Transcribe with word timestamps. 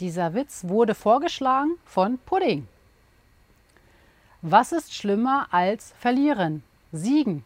Dieser 0.00 0.34
Witz 0.34 0.64
wurde 0.64 0.94
vorgeschlagen 0.94 1.76
von 1.84 2.18
Pudding. 2.18 2.66
Was 4.40 4.72
ist 4.72 4.94
schlimmer 4.94 5.46
als 5.50 5.94
verlieren? 5.98 6.62
Siegen. 6.90 7.44